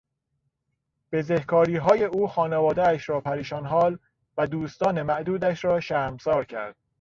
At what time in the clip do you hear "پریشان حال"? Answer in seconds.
3.21-3.99